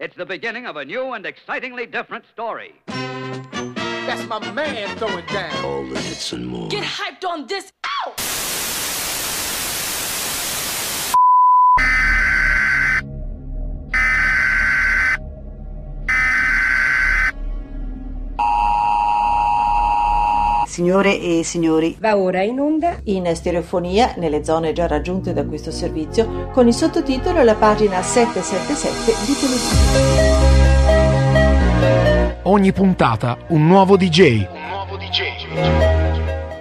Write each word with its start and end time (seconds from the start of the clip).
It's 0.00 0.14
the 0.14 0.24
beginning 0.24 0.64
of 0.66 0.76
a 0.76 0.84
new 0.84 1.14
and 1.14 1.26
excitingly 1.26 1.84
different 1.84 2.24
story. 2.32 2.72
That's 2.86 4.28
my 4.28 4.38
man 4.52 4.96
throwing 4.96 5.26
down. 5.26 5.64
All 5.64 5.84
the 5.88 5.98
hits 5.98 6.32
and 6.32 6.46
more. 6.46 6.68
Get 6.68 6.84
hyped 6.84 7.28
on 7.28 7.48
this. 7.48 7.72
Signore 20.78 21.18
e 21.20 21.42
signori, 21.42 21.96
Va 21.98 22.16
ora 22.16 22.40
in 22.42 22.60
onda 22.60 23.00
in 23.06 23.28
stereofonia 23.34 24.14
nelle 24.16 24.44
zone 24.44 24.72
già 24.72 24.86
raggiunte 24.86 25.32
da 25.32 25.44
questo 25.44 25.72
servizio 25.72 26.50
con 26.52 26.68
il 26.68 26.72
sottotitolo 26.72 27.40
alla 27.40 27.56
pagina 27.56 28.00
777 28.00 29.12
di 29.26 29.34
televisione. 29.40 30.36
Ogni 32.44 32.72
puntata 32.72 33.38
un 33.48 33.66
nuovo 33.66 33.96
DJ. 33.96 34.46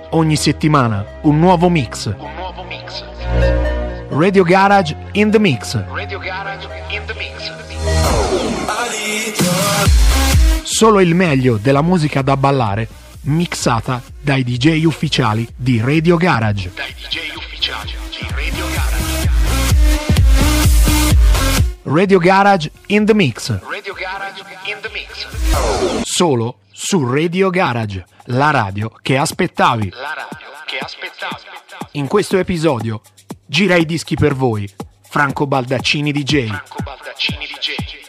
Ogni 0.09 0.35
settimana 0.35 1.05
un 1.21 1.37
nuovo 1.37 1.69
mix. 1.69 2.11
Radio 4.09 4.43
Garage 4.43 4.97
in 5.11 5.29
the 5.29 5.37
Mix. 5.37 5.79
Solo 10.63 11.01
il 11.01 11.13
meglio 11.13 11.57
della 11.57 11.83
musica 11.83 12.23
da 12.23 12.35
ballare 12.35 13.05
mixata 13.27 14.01
dai 14.19 14.43
DJ 14.43 14.83
ufficiali 14.85 15.47
di 15.55 15.81
Radio 15.81 16.17
Garage. 16.17 16.71
Radio 21.83 22.19
Garage 22.19 22.71
in 22.87 23.05
the 23.05 23.13
Mix. 23.13 23.57
Solo 26.03 26.59
su 26.71 27.09
Radio 27.09 27.49
Garage, 27.49 28.05
la 28.25 28.51
radio 28.51 28.91
che 29.01 29.17
aspettavi. 29.17 29.91
In 31.91 32.07
questo 32.07 32.37
episodio 32.37 33.01
gira 33.45 33.75
i 33.75 33.85
dischi 33.85 34.15
per 34.15 34.35
voi, 34.35 34.69
Franco 35.01 35.47
Baldaccini 35.47 36.11
DJ. 36.11 36.49
vibes 37.47 38.06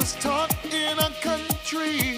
was 0.00 0.14
taught 0.14 0.50
in 0.64 0.98
a 0.98 1.10
country 1.20 2.09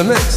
submit. 0.00 0.29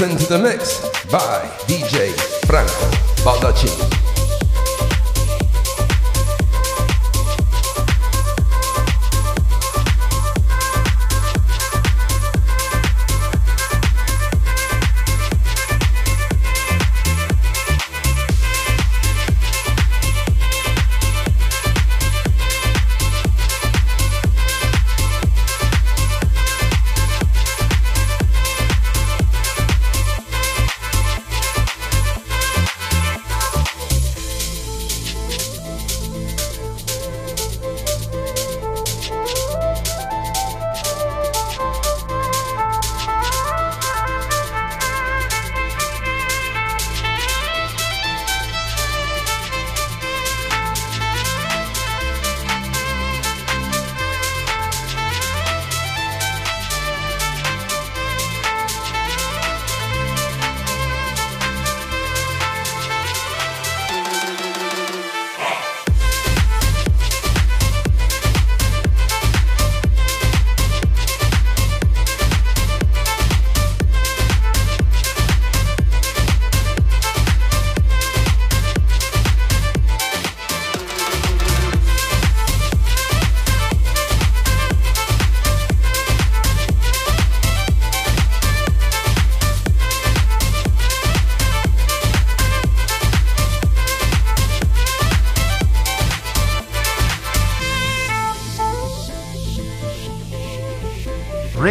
listen 0.00 0.16
to 0.16 0.32
the 0.32 0.38
mix 0.38 0.80
by 1.10 1.40
DJ 1.66 2.12
Franco 2.46 2.72
Baldacci. 3.24 4.17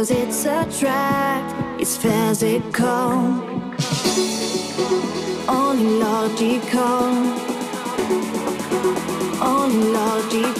Cause 0.00 0.12
it's 0.12 0.46
a 0.46 0.64
trap, 0.78 1.78
it's 1.78 1.98
physical. 1.98 3.12
Only 5.46 5.98
logical. 5.98 7.04
Only 9.42 9.92
logical. 9.92 10.59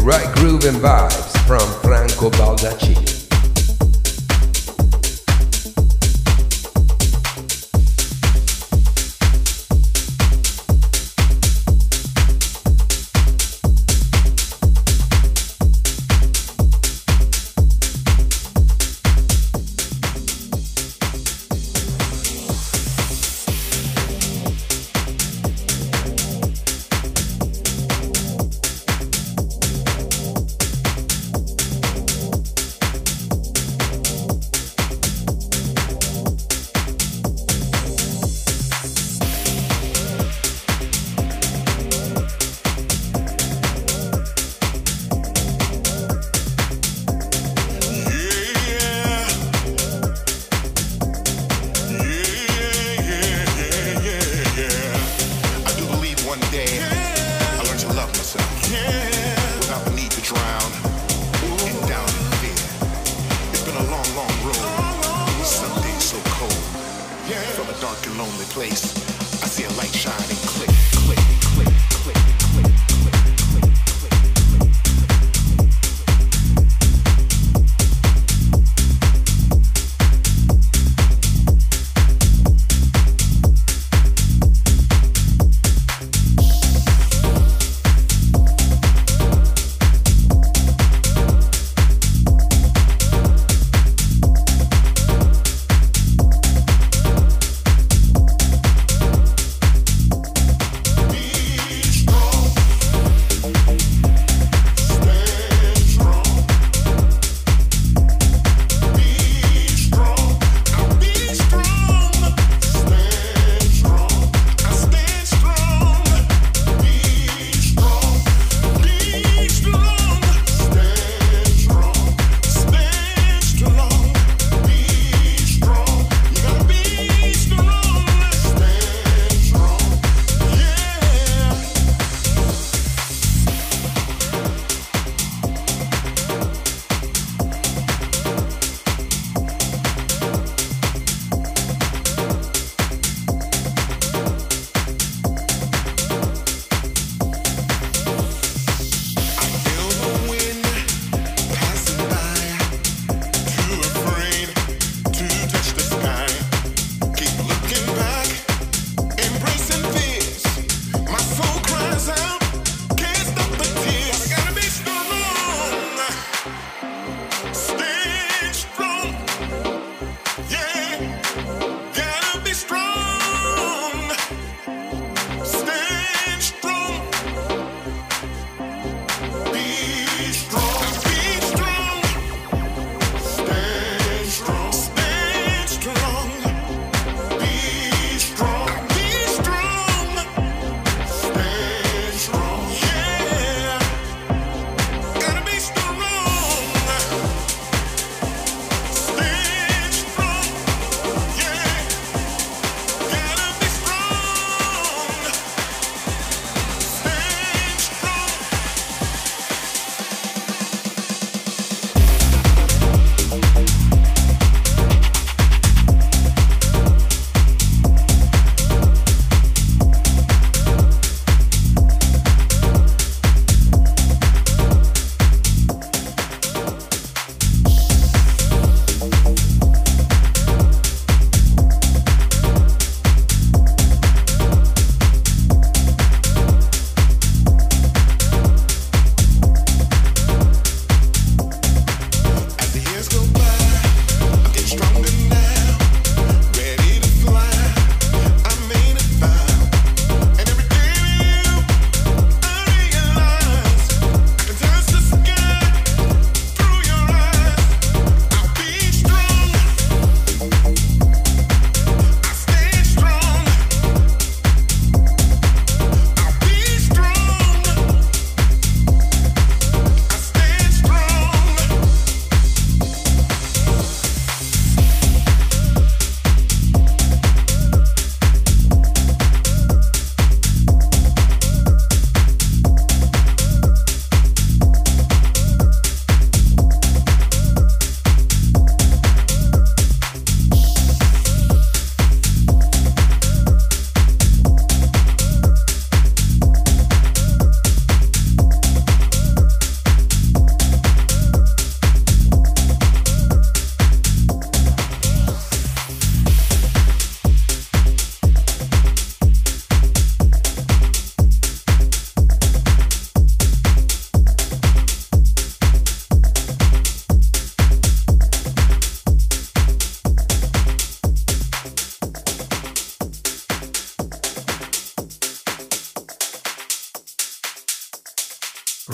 right 0.00 0.34
groove 0.36 0.64
and 0.64 0.78
vibes 0.78 1.36
from 1.46 1.60
Franco 1.82 2.30
Baldaccini. 2.30 3.21